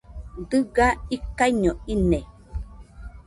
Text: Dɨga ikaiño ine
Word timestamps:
Dɨga 0.49 0.87
ikaiño 1.15 1.71
ine 1.93 2.19